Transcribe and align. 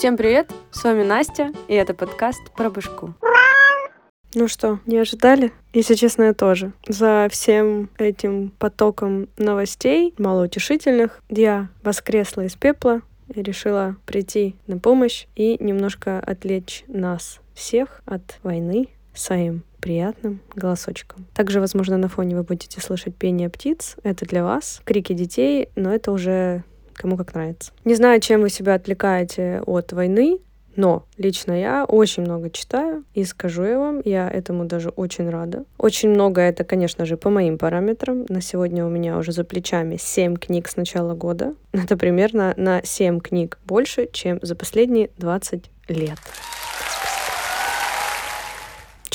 Всем 0.00 0.16
привет, 0.16 0.50
с 0.70 0.82
вами 0.82 1.02
Настя, 1.02 1.52
и 1.68 1.74
это 1.74 1.92
подкаст 1.92 2.40
про 2.56 2.70
башку. 2.70 3.12
Ну 4.32 4.48
что, 4.48 4.80
не 4.86 4.96
ожидали? 4.96 5.52
Если 5.74 5.92
честно, 5.92 6.22
я 6.22 6.32
тоже. 6.32 6.72
За 6.88 7.28
всем 7.30 7.90
этим 7.98 8.50
потоком 8.58 9.28
новостей, 9.36 10.14
малоутешительных, 10.16 11.20
я 11.28 11.68
воскресла 11.82 12.46
из 12.46 12.54
пепла 12.54 13.02
и 13.28 13.42
решила 13.42 13.96
прийти 14.06 14.56
на 14.66 14.78
помощь 14.78 15.26
и 15.36 15.62
немножко 15.62 16.18
отвлечь 16.18 16.84
нас 16.86 17.40
всех 17.52 18.00
от 18.06 18.38
войны 18.42 18.88
своим 19.12 19.64
приятным 19.82 20.40
голосочком. 20.54 21.26
Также, 21.34 21.60
возможно, 21.60 21.98
на 21.98 22.08
фоне 22.08 22.36
вы 22.36 22.42
будете 22.42 22.80
слышать 22.80 23.14
пение 23.16 23.50
птиц. 23.50 23.96
Это 24.02 24.24
для 24.24 24.44
вас. 24.44 24.80
Крики 24.84 25.12
детей, 25.12 25.68
но 25.76 25.92
это 25.92 26.10
уже 26.10 26.64
кому 27.00 27.16
как 27.16 27.34
нравится. 27.34 27.72
Не 27.84 27.94
знаю, 27.94 28.20
чем 28.20 28.42
вы 28.42 28.50
себя 28.50 28.74
отвлекаете 28.74 29.62
от 29.66 29.92
войны, 29.92 30.38
но 30.76 31.04
лично 31.18 31.52
я 31.52 31.84
очень 31.84 32.22
много 32.22 32.50
читаю, 32.50 33.04
и 33.14 33.24
скажу 33.24 33.64
я 33.64 33.78
вам, 33.78 34.00
я 34.04 34.28
этому 34.28 34.64
даже 34.64 34.90
очень 34.90 35.28
рада. 35.28 35.64
Очень 35.78 36.10
много 36.10 36.40
это, 36.40 36.64
конечно 36.64 37.04
же, 37.04 37.16
по 37.16 37.30
моим 37.30 37.58
параметрам. 37.58 38.24
На 38.28 38.40
сегодня 38.40 38.86
у 38.86 38.88
меня 38.88 39.18
уже 39.18 39.32
за 39.32 39.44
плечами 39.44 39.96
7 39.98 40.36
книг 40.36 40.68
с 40.68 40.76
начала 40.76 41.14
года. 41.14 41.54
Это 41.72 41.96
примерно 41.96 42.54
на 42.56 42.82
7 42.84 43.20
книг 43.20 43.58
больше, 43.64 44.08
чем 44.12 44.38
за 44.42 44.54
последние 44.54 45.10
20 45.18 45.70
лет. 45.88 46.18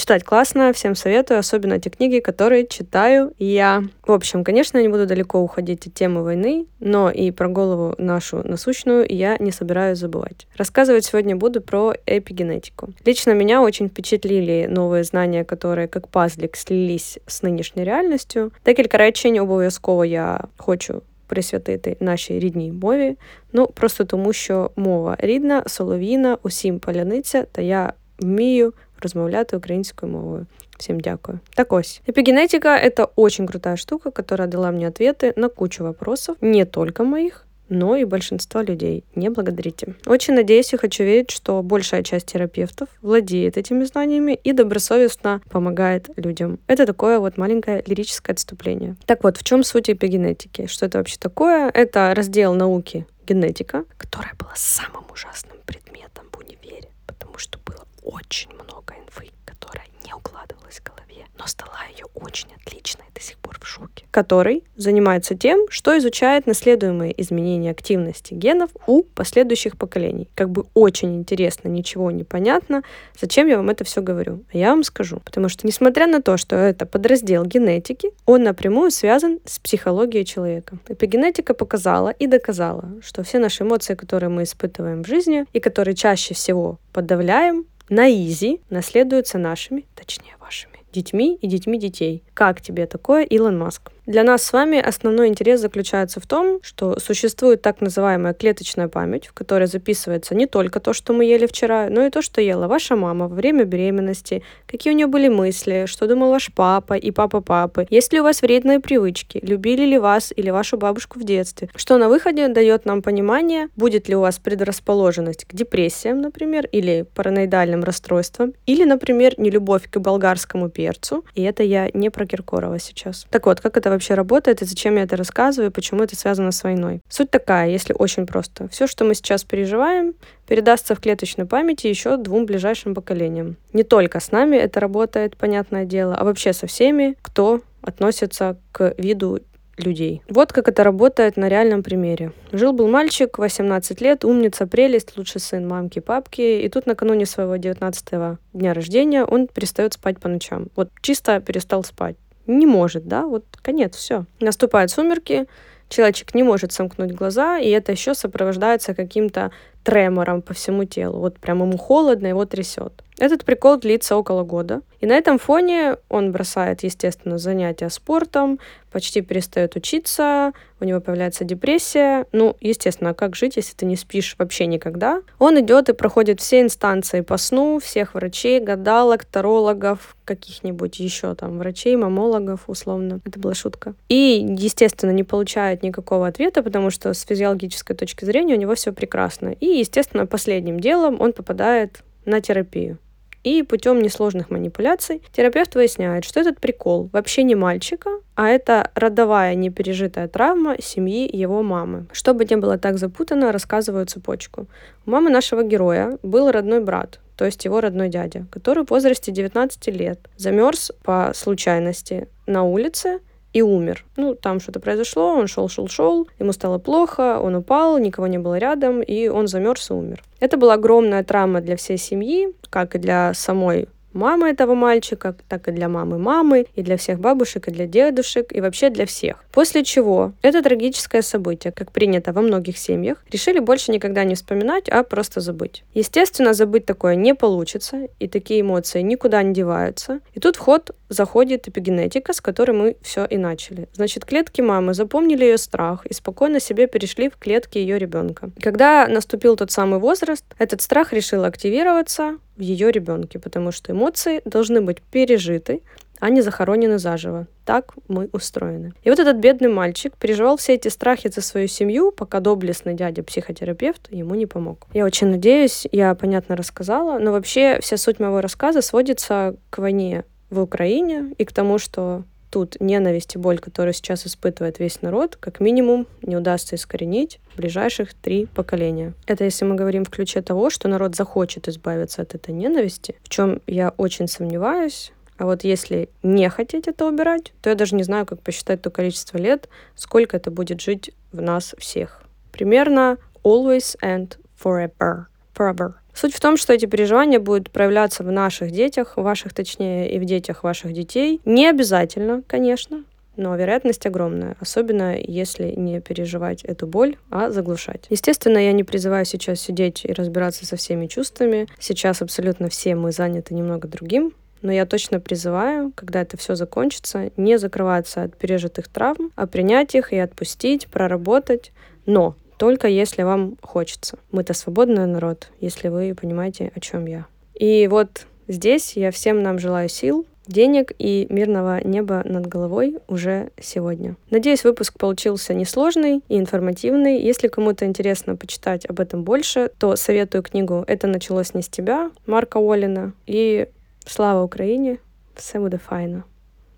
Читать 0.05 0.25
классно, 0.25 0.73
всем 0.73 0.95
советую, 0.95 1.39
особенно 1.39 1.79
те 1.79 1.91
книги, 1.91 2.21
которые 2.21 2.67
читаю 2.67 3.33
я. 3.39 3.83
В 4.07 4.13
общем, 4.13 4.45
конечно, 4.45 4.79
я 4.79 4.83
не 4.83 4.89
буду 4.89 5.07
далеко 5.07 5.41
уходить 5.41 5.87
от 5.87 5.95
темы 5.95 6.23
войны, 6.23 6.67
но 6.81 7.11
и 7.11 7.31
про 7.31 7.49
голову 7.49 7.95
нашу 7.99 8.43
насущную 8.49 9.05
я 9.09 9.37
не 9.39 9.53
собираюсь 9.53 9.99
забывать. 9.99 10.47
Рассказывать 10.57 11.05
сегодня 11.05 11.37
буду 11.37 11.61
про 11.61 11.93
эпигенетику. 12.07 12.89
Лично 13.05 13.33
меня 13.33 13.63
очень 13.63 13.89
впечатлили 13.89 14.67
новые 14.71 15.05
знания, 15.05 15.45
которые 15.45 15.87
как 15.87 16.09
пазлик 16.09 16.57
слились 16.57 17.19
с 17.27 17.43
нынешней 17.43 17.85
реальностью. 17.85 18.53
Декілька 18.65 18.99
речень 18.99 19.39
обов'язково 19.39 20.05
я 20.05 20.45
хочу 20.57 21.03
присвятити 21.27 21.97
нашій 22.01 22.39
рідній 22.39 22.73
мові. 22.73 23.17
Ну 23.53 23.67
просто 23.67 24.05
тому, 24.05 24.33
що 24.33 24.71
мова 24.77 25.17
рідна, 25.19 25.63
солов'їна, 25.67 26.39
усім 26.43 26.79
паляниця, 26.79 27.43
та 27.53 27.63
я 27.63 27.93
вмію 28.21 28.73
розмовляти 29.06 29.58
українською 29.58 30.12
мовою. 30.12 30.46
Всем 30.78 31.00
дякую. 31.00 31.40
Так 31.56 31.74
ось. 31.74 32.02
Эпигенетика— 32.08 32.68
это 32.84 33.08
очень 33.16 33.48
крутая 33.48 33.76
штука, 33.76 34.12
которая 34.12 34.48
дала 34.48 34.72
мне 34.72 34.88
ответы 34.88 35.34
на 35.36 35.50
кучу 35.50 35.84
вопросов, 35.84 36.38
не 36.42 36.66
только 36.66 37.04
моих, 37.04 37.46
но 37.70 37.96
и 37.96 38.06
большинства 38.06 38.64
людей. 38.64 39.04
Не 39.16 39.30
благодарите. 39.30 39.96
Очень 40.06 40.36
надеюсь 40.36 40.74
и 40.74 40.78
хочу 40.78 41.04
верить, 41.04 41.32
что 41.32 41.62
большая 41.64 42.04
часть 42.04 42.26
терапевтов 42.26 42.90
владеет 43.02 43.58
этими 43.58 43.86
знаниями 43.86 44.40
и 44.44 44.54
добросовестно 44.54 45.42
помогает 45.50 46.10
людям. 46.18 46.60
Это 46.68 46.86
такое 46.86 47.20
вот 47.20 47.38
маленькое 47.38 47.84
лирическое 47.88 48.34
отступление. 48.34 48.96
Так 49.06 49.24
вот, 49.24 49.38
в 49.38 49.44
чем 49.44 49.64
суть 49.64 49.90
эпигенетики? 49.90 50.68
Что 50.68 50.86
это 50.86 50.98
вообще 50.98 51.18
такое? 51.20 51.70
Это 51.70 52.14
раздел 52.16 52.54
науки 52.54 53.06
генетика, 53.28 53.86
которая 53.98 54.34
была 54.40 54.54
самым 54.56 55.04
ужасным 55.12 55.58
предметом 55.66 56.26
в 56.32 56.40
универе, 56.40 56.90
потому 57.08 57.38
что 57.38 57.60
было 57.66 57.85
очень 58.06 58.54
много 58.54 58.94
инфы, 58.94 59.32
которая 59.46 59.86
не 60.06 60.14
укладывалась 60.14 60.80
в 60.80 60.84
голове, 60.84 61.26
но 61.38 61.48
стала 61.48 61.74
ее 61.92 62.06
очень 62.14 62.50
отличной 62.56 63.06
до 63.14 63.22
сих 63.22 63.38
пор 63.38 63.58
в 63.60 63.68
шоке. 63.68 64.06
Который 64.12 64.64
занимается 64.76 65.36
тем, 65.36 65.66
что 65.70 65.98
изучает 65.98 66.46
наследуемые 66.46 67.20
изменения 67.22 67.72
активности 67.72 68.34
генов 68.34 68.70
у 68.86 69.02
последующих 69.04 69.78
поколений. 69.78 70.30
Как 70.36 70.50
бы 70.50 70.66
очень 70.76 71.16
интересно, 71.18 71.68
ничего 71.68 72.12
не 72.12 72.24
понятно. 72.24 72.84
Зачем 73.20 73.48
я 73.48 73.58
вам 73.58 73.70
это 73.70 73.84
все 73.84 74.02
говорю? 74.02 74.44
А 74.54 74.58
я 74.58 74.70
вам 74.70 74.84
скажу. 74.84 75.20
Потому 75.26 75.50
что, 75.50 75.66
несмотря 75.66 76.06
на 76.06 76.22
то, 76.22 76.38
что 76.38 76.56
это 76.56 76.86
подраздел 76.86 77.44
генетики, 77.44 78.12
он 78.26 78.44
напрямую 78.44 78.92
связан 78.92 79.40
с 79.46 79.58
психологией 79.60 80.26
человека. 80.26 80.78
Эпигенетика 80.88 81.54
показала 81.56 82.10
и 82.10 82.28
доказала, 82.28 82.92
что 83.02 83.24
все 83.24 83.40
наши 83.40 83.64
эмоции, 83.64 83.96
которые 83.96 84.30
мы 84.30 84.44
испытываем 84.44 85.04
в 85.04 85.08
жизни 85.08 85.46
и 85.54 85.60
которые 85.60 85.96
чаще 85.96 86.34
всего 86.36 86.78
подавляем, 86.94 87.66
на 87.90 88.10
изи 88.10 88.62
наследуются 88.70 89.38
нашими, 89.38 89.86
точнее 89.96 90.36
вашими, 90.40 90.80
детьми 90.92 91.38
и 91.42 91.48
детьми 91.48 91.80
детей. 91.80 92.24
Как 92.34 92.62
тебе 92.62 92.88
такое, 92.88 93.24
Илон 93.24 93.58
Маск? 93.58 93.92
Для 94.06 94.24
нас 94.24 94.44
с 94.44 94.54
вами 94.54 94.78
основной 94.80 95.30
интерес 95.30 95.62
заключается 95.62 96.20
в 96.20 96.28
том, 96.28 96.60
что 96.62 97.00
существует 97.00 97.64
так 97.64 97.82
называемая 97.82 98.36
клеточная 98.36 98.88
память, 98.88 99.26
в 99.26 99.34
которой 99.34 99.66
записывается 99.66 100.36
не 100.36 100.46
только 100.46 100.80
то, 100.80 100.94
что 100.94 101.12
мы 101.12 101.26
ели 101.26 101.48
вчера, 101.48 101.88
но 101.90 102.06
и 102.06 102.12
то, 102.12 102.22
что 102.22 102.40
ела 102.40 102.68
ваша 102.68 102.96
мама 102.96 103.28
во 103.28 103.36
время 103.36 103.64
беременности, 103.64 104.44
какие 104.68 104.94
у 104.94 104.96
нее 104.96 105.08
были 105.08 105.28
мысли, 105.28 105.86
что 105.88 106.06
думал 106.06 106.30
ваш 106.30 106.54
папа 106.54 106.94
и 106.94 107.10
папа 107.10 107.42
папы, 107.42 107.88
есть 107.90 108.14
ли 108.14 108.20
у 108.20 108.24
вас 108.24 108.44
вредные 108.44 108.80
привычки, 108.80 109.40
любили 109.42 109.86
ли 109.86 109.98
вас 109.98 110.32
или 110.36 110.52
вашу 110.52 110.78
бабушку 110.78 111.20
в 111.20 111.24
детстве, 111.24 111.70
что 111.76 111.98
на 111.98 112.08
выходе 112.08 112.48
дает 112.48 112.86
нам 112.86 113.02
понимание, 113.02 113.70
будет 113.76 114.08
ли 114.08 114.16
у 114.16 114.20
вас 114.20 114.38
предрасположенность 114.38 115.46
к 115.46 115.56
депрессиям, 115.56 116.22
например, 116.22 116.68
или 116.72 117.08
параноидальным 117.16 117.84
расстройствам, 117.84 118.54
или, 118.68 118.84
например, 118.84 119.34
нелюбовь 119.38 119.90
к 119.90 119.98
болгарскому 119.98 120.70
перцу, 120.70 121.26
и 121.34 121.42
это 121.42 121.64
я 121.64 121.90
не 121.96 122.12
про 122.12 122.28
Киркорова 122.28 122.78
сейчас. 122.78 123.26
Так 123.32 123.48
вот, 123.48 123.62
как 123.62 123.78
это 123.78 123.95
вообще 123.96 124.14
работает 124.14 124.62
и 124.62 124.66
зачем 124.66 124.96
я 124.96 125.04
это 125.04 125.18
рассказываю, 125.18 125.72
почему 125.72 126.04
это 126.04 126.16
связано 126.16 126.52
с 126.52 126.64
войной. 126.64 127.02
Суть 127.10 127.32
такая, 127.32 127.70
если 127.70 127.94
очень 127.98 128.26
просто. 128.26 128.68
Все, 128.70 128.88
что 128.88 129.04
мы 129.04 129.16
сейчас 129.16 129.44
переживаем, 129.44 130.14
передастся 130.48 130.96
в 130.96 131.00
клеточной 131.00 131.46
памяти 131.46 131.88
еще 131.88 132.18
двум 132.18 132.46
ближайшим 132.46 132.94
поколениям. 132.94 133.58
Не 133.74 133.84
только 133.84 134.20
с 134.20 134.32
нами 134.32 134.56
это 134.56 134.80
работает, 134.80 135.38
понятное 135.38 135.86
дело, 135.86 136.16
а 136.16 136.24
вообще 136.24 136.54
со 136.54 136.68
всеми, 136.68 137.18
кто 137.22 137.62
относится 137.82 138.58
к 138.72 138.94
виду 138.98 139.40
людей. 139.78 140.22
Вот 140.30 140.54
как 140.54 140.68
это 140.68 140.84
работает 140.84 141.38
на 141.38 141.50
реальном 141.50 141.84
примере. 141.84 142.32
Жил-был 142.52 142.88
мальчик, 142.88 143.38
18 143.38 144.02
лет, 144.02 144.24
умница, 144.24 144.68
прелесть, 144.68 145.18
лучший 145.18 145.42
сын 145.42 145.68
мамки, 145.68 146.00
папки, 146.00 146.42
и 146.42 146.70
тут 146.70 146.86
накануне 146.86 147.26
своего 147.26 147.56
19 147.58 148.38
дня 148.54 148.74
рождения 148.74 149.26
он 149.26 149.48
перестает 149.48 149.94
спать 149.94 150.20
по 150.20 150.30
ночам. 150.30 150.68
Вот 150.76 150.90
чисто 151.02 151.40
перестал 151.40 151.84
спать 151.84 152.16
не 152.48 152.66
может, 152.66 153.08
да, 153.08 153.26
вот 153.26 153.46
конец, 153.62 153.96
все. 153.96 154.26
Наступают 154.40 154.92
сумерки, 154.92 155.48
человечек 155.90 156.36
не 156.36 156.44
может 156.44 156.72
сомкнуть 156.72 157.14
глаза, 157.14 157.60
и 157.60 157.70
это 157.70 157.92
еще 157.92 158.14
сопровождается 158.14 158.94
каким-то 158.94 159.52
тремором 159.84 160.42
по 160.42 160.54
всему 160.54 160.84
телу. 160.86 161.20
Вот 161.20 161.40
прям 161.40 161.62
ему 161.62 161.78
холодно, 161.78 162.28
его 162.28 162.46
трясет. 162.46 163.05
Этот 163.18 163.46
прикол 163.46 163.78
длится 163.78 164.18
около 164.18 164.44
года. 164.44 164.82
И 165.00 165.06
на 165.06 165.14
этом 165.14 165.40
фоне 165.40 165.98
он 166.10 166.32
бросает, 166.32 166.84
естественно, 166.84 167.38
занятия 167.38 167.90
спортом, 167.90 168.60
почти 168.92 169.22
перестает 169.22 169.76
учиться, 169.76 170.52
у 170.80 170.86
него 170.86 171.00
появляется 171.00 171.44
депрессия. 171.44 172.26
Ну, 172.32 172.58
естественно, 172.60 173.12
а 173.12 173.14
как 173.14 173.36
жить, 173.36 173.56
если 173.56 173.74
ты 173.76 173.86
не 173.86 173.96
спишь 173.96 174.36
вообще 174.38 174.66
никогда? 174.66 175.22
Он 175.40 175.60
идет 175.60 175.90
и 175.90 175.94
проходит 175.94 176.42
все 176.42 176.62
инстанции 176.62 177.22
по 177.22 177.38
сну, 177.38 177.80
всех 177.80 178.16
врачей, 178.16 178.60
гадалок, 178.60 179.26
тарологов, 179.26 180.16
каких-нибудь 180.26 181.00
еще 181.00 181.36
там 181.36 181.58
врачей, 181.58 181.96
мамологов, 181.96 182.62
условно. 182.68 183.20
Это 183.26 183.40
была 183.40 183.54
шутка. 183.54 183.96
И, 184.10 184.46
естественно, 184.58 185.12
не 185.12 185.24
получает 185.24 185.84
никакого 185.84 186.28
ответа, 186.28 186.64
потому 186.64 186.90
что 186.90 187.14
с 187.14 187.22
физиологической 187.22 187.96
точки 187.96 188.26
зрения 188.26 188.56
у 188.56 188.60
него 188.60 188.76
все 188.76 188.92
прекрасно. 188.92 189.50
И, 189.50 189.66
естественно, 189.66 190.26
последним 190.26 190.80
делом 190.80 191.22
он 191.22 191.32
попадает 191.32 192.04
на 192.26 192.42
терапию. 192.42 192.98
И 193.46 193.62
путем 193.62 194.02
несложных 194.02 194.50
манипуляций 194.50 195.22
терапевт 195.32 195.76
выясняет, 195.76 196.26
что 196.26 196.40
этот 196.40 196.60
прикол 196.60 197.12
вообще 197.14 197.44
не 197.44 197.54
мальчика, 197.54 198.10
а 198.34 198.50
это 198.50 198.90
родовая 198.96 199.54
непережитая 199.54 200.28
травма 200.28 200.78
семьи 200.82 201.30
его 201.32 201.62
мамы. 201.62 202.08
Чтобы 202.12 202.46
не 202.46 202.58
было 202.58 202.80
так 202.80 202.98
запутано, 202.98 203.52
рассказываю 203.52 204.08
цепочку. 204.08 204.66
У 205.06 205.12
мамы 205.12 205.30
нашего 205.30 205.62
героя 205.62 206.18
был 206.24 206.50
родной 206.50 206.84
брат, 206.84 207.20
то 207.38 207.46
есть 207.46 207.64
его 207.66 207.82
родной 207.82 208.10
дядя, 208.10 208.48
который 208.50 208.84
в 208.84 208.90
возрасте 208.90 209.32
19 209.32 209.88
лет 209.90 210.20
замерз 210.38 210.92
по 211.04 211.32
случайности 211.36 212.28
на 212.48 212.64
улице 212.64 213.20
и 213.56 213.62
умер. 213.62 214.04
Ну, 214.18 214.36
там 214.36 214.60
что-то 214.60 214.82
произошло, 214.82 215.30
он 215.30 215.48
шел, 215.48 215.70
шел, 215.70 215.88
шел, 215.88 216.28
ему 216.40 216.52
стало 216.52 216.78
плохо, 216.78 217.40
он 217.40 217.56
упал, 217.56 217.98
никого 217.98 218.28
не 218.28 218.38
было 218.38 218.58
рядом, 218.58 219.02
и 219.02 219.30
он 219.30 219.48
замерз 219.48 219.92
и 219.92 219.94
умер. 219.94 220.22
Это 220.42 220.58
была 220.58 220.74
огромная 220.74 221.24
травма 221.24 221.62
для 221.62 221.78
всей 221.78 221.98
семьи, 221.98 222.50
как 222.70 222.96
и 222.96 223.00
для 223.00 223.34
самой 223.34 223.88
мамы 224.16 224.50
этого 224.50 224.74
мальчика, 224.74 225.36
так 225.48 225.68
и 225.68 225.72
для 225.72 225.90
мамы 225.90 226.18
мамы, 226.18 226.66
и 226.74 226.82
для 226.82 226.98
всех 226.98 227.20
бабушек, 227.20 227.68
и 227.68 227.72
для 227.72 227.86
дедушек, 227.86 228.52
и 228.52 228.62
вообще 228.62 228.90
для 228.90 229.06
всех. 229.06 229.44
После 229.52 229.84
чего 229.84 230.34
это 230.42 230.64
трагическое 230.64 231.22
событие, 231.22 231.72
как 231.72 231.92
принято 231.92 232.34
во 232.34 232.42
многих 232.42 232.78
семьях, 232.78 233.24
решили 233.32 233.60
больше 233.60 233.92
никогда 233.92 234.24
не 234.24 234.36
вспоминать, 234.36 234.90
а 234.90 235.04
просто 235.04 235.42
забыть. 235.42 235.84
Естественно, 235.94 236.54
забыть 236.54 236.86
такое 236.86 237.16
не 237.16 237.36
получится, 237.36 238.08
и 238.20 238.28
такие 238.28 238.62
эмоции 238.62 239.02
никуда 239.02 239.44
не 239.44 239.54
деваются. 239.54 240.20
И 240.34 240.40
тут 240.40 240.56
в 240.56 240.60
ход 240.60 240.92
заходит 241.10 241.68
эпигенетика, 241.68 242.34
с 242.34 242.42
которой 242.42 242.72
мы 242.72 242.98
все 243.02 243.26
и 243.26 243.38
начали. 243.38 243.88
Значит, 243.94 244.26
клетки 244.26 244.62
мамы 244.62 244.94
запомнили 244.94 245.44
ее 245.46 245.58
страх 245.58 246.06
и 246.06 246.14
спокойно 246.14 246.60
себе 246.60 246.88
перешли 246.88 247.30
в 247.30 247.38
клетки 247.38 247.78
ее 247.78 248.00
ребенка. 248.00 248.52
Когда 248.62 249.08
наступил 249.08 249.56
тот 249.56 249.72
самый 249.72 250.00
возраст, 250.00 250.46
этот 250.58 250.82
страх 250.82 251.14
решил 251.14 251.44
активироваться 251.44 252.38
в 252.58 252.62
ее 252.62 252.92
ребенке, 252.92 253.40
потому 253.40 253.72
что 253.72 253.92
эмоции 253.92 254.42
должны 254.46 254.82
быть 254.82 255.02
пережиты, 255.02 255.82
а 256.20 256.30
не 256.30 256.42
захоронены 256.42 256.98
заживо. 256.98 257.48
Так 257.66 257.94
мы 258.08 258.30
устроены. 258.32 258.94
И 259.04 259.10
вот 259.10 259.20
этот 259.20 259.38
бедный 259.38 259.70
мальчик 259.70 260.16
переживал 260.18 260.58
все 260.58 260.76
эти 260.76 260.88
страхи 260.88 261.30
за 261.30 261.42
свою 261.42 261.68
семью, 261.68 262.12
пока 262.12 262.40
доблестный 262.40 262.94
дядя-психотерапевт 262.94 264.12
ему 264.12 264.36
не 264.36 264.46
помог. 264.46 264.88
Я 264.94 265.06
очень 265.06 265.28
надеюсь, 265.28 265.88
я 265.92 266.16
понятно 266.16 266.56
рассказала, 266.56 267.20
но 267.20 267.32
вообще 267.32 267.80
вся 267.82 267.98
суть 267.98 268.20
моего 268.20 268.42
рассказа 268.42 268.82
сводится 268.82 269.56
к 269.70 269.80
войне 269.80 270.24
в 270.50 270.62
Украине 270.62 271.34
и 271.38 271.46
к 271.46 271.52
тому, 271.52 271.78
что 271.78 272.24
тут 272.56 272.78
ненависть 272.80 273.36
и 273.36 273.38
боль, 273.38 273.60
которую 273.60 273.94
сейчас 273.94 274.26
испытывает 274.26 274.80
весь 274.80 275.02
народ, 275.02 275.36
как 275.36 275.60
минимум 275.60 276.08
не 276.22 276.38
удастся 276.38 276.78
искоренить 276.78 277.42
в 277.52 277.58
ближайших 277.58 278.14
три 278.14 278.46
поколения. 278.46 279.12
Это 279.28 279.44
если 279.44 279.66
мы 279.66 279.76
говорим 279.76 280.06
в 280.06 280.10
ключе 280.10 280.42
того, 280.42 280.70
что 280.70 280.88
народ 280.88 281.18
захочет 281.18 281.68
избавиться 281.68 282.22
от 282.22 282.34
этой 282.34 282.54
ненависти, 282.54 283.18
в 283.24 283.28
чем 283.28 283.62
я 283.68 283.94
очень 283.98 284.30
сомневаюсь. 284.30 285.12
А 285.38 285.44
вот 285.44 285.66
если 285.66 286.08
не 286.24 286.50
хотеть 286.50 286.88
это 286.88 287.06
убирать, 287.06 287.52
то 287.62 287.70
я 287.70 287.76
даже 287.76 287.94
не 287.94 288.04
знаю, 288.04 288.26
как 288.26 288.40
посчитать 288.40 288.82
то 288.82 288.90
количество 288.90 289.38
лет, 289.38 289.68
сколько 289.98 290.38
это 290.38 290.50
будет 290.50 290.80
жить 290.80 291.12
в 291.34 291.42
нас 291.42 291.76
всех. 291.78 292.24
Примерно 292.54 293.18
always 293.44 293.98
and 294.02 294.38
forever. 294.58 295.26
forever. 295.54 295.96
Суть 296.16 296.34
в 296.34 296.40
том, 296.40 296.56
что 296.56 296.74
эти 296.74 296.86
переживания 296.86 297.40
будут 297.40 297.70
проявляться 297.70 298.24
в 298.24 298.32
наших 298.32 298.72
детях, 298.72 299.18
ваших 299.18 299.54
точнее, 299.54 300.10
и 300.10 300.18
в 300.18 300.24
детях 300.24 300.64
ваших 300.64 300.94
детей. 300.94 301.42
Не 301.44 301.68
обязательно, 301.68 302.42
конечно, 302.48 303.04
но 303.36 303.54
вероятность 303.56 304.06
огромная, 304.06 304.56
особенно 304.62 305.18
если 305.18 305.72
не 305.72 306.00
переживать 306.00 306.64
эту 306.64 306.88
боль, 306.88 307.18
а 307.30 307.50
заглушать. 307.50 308.06
Естественно, 308.10 308.58
я 308.58 308.72
не 308.72 308.86
призываю 308.86 309.26
сейчас 309.26 309.60
сидеть 309.60 310.06
и 310.06 310.14
разбираться 310.14 310.66
со 310.66 310.78
всеми 310.78 311.08
чувствами. 311.08 311.68
Сейчас 311.80 312.22
абсолютно 312.22 312.70
все 312.70 312.96
мы 312.96 313.12
заняты 313.12 313.54
немного 313.54 313.90
другим, 313.90 314.34
но 314.62 314.72
я 314.72 314.86
точно 314.86 315.20
призываю, 315.20 315.92
когда 315.96 316.22
это 316.22 316.38
все 316.38 316.56
закончится, 316.56 317.30
не 317.36 317.60
закрываться 317.60 318.24
от 318.24 318.38
пережитых 318.38 318.88
травм, 318.88 319.32
а 319.36 319.48
принять 319.48 319.96
их 319.96 320.14
и 320.14 320.18
отпустить, 320.18 320.88
проработать. 320.88 321.74
Но 322.06 322.36
только 322.58 322.88
если 322.88 323.24
вам 323.24 323.58
хочется. 323.62 324.18
Мы-то 324.32 324.54
свободный 324.54 325.06
народ, 325.06 325.50
если 325.60 325.90
вы 325.90 326.16
понимаете, 326.20 326.72
о 326.76 326.80
чем 326.80 327.06
я. 327.06 327.26
И 327.54 327.88
вот 327.88 328.28
здесь 328.48 328.98
я 328.98 329.12
всем 329.12 329.42
нам 329.44 329.60
желаю 329.60 329.90
сил, 329.90 330.26
денег 330.48 330.92
и 331.00 331.28
мирного 331.30 331.86
неба 331.86 332.22
над 332.26 332.48
головой 332.48 332.98
уже 333.08 333.50
сегодня. 333.60 334.16
Надеюсь, 334.30 334.64
выпуск 334.64 334.98
получился 334.98 335.54
несложный 335.54 336.22
и 336.28 336.38
информативный. 336.38 337.22
Если 337.22 337.48
кому-то 337.48 337.86
интересно 337.86 338.36
почитать 338.36 338.86
об 338.86 339.00
этом 339.00 339.24
больше, 339.24 339.72
то 339.80 339.96
советую 339.96 340.44
книгу 340.44 340.84
«Это 340.88 341.08
началось 341.08 341.54
не 341.54 341.62
с 341.62 341.70
тебя» 341.70 342.12
Марка 342.26 342.58
Уоллина 342.58 343.14
и 343.26 343.68
«Слава 344.06 344.44
Украине! 344.44 345.00
Все 345.36 345.60
буде 345.60 345.78
файно!» 345.78 346.26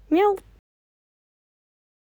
Мяу! 0.10 0.40